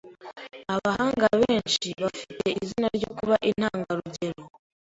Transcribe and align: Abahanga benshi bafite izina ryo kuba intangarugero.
Abahanga 0.73 1.27
benshi 1.41 1.87
bafite 2.03 2.47
izina 2.63 2.87
ryo 2.97 3.09
kuba 3.17 3.35
intangarugero. 3.49 4.43